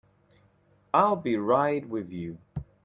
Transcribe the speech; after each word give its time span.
I'll 0.95 1.15
be 1.15 1.37
right 1.37 1.87
with 1.87 2.09
you. 2.11 2.39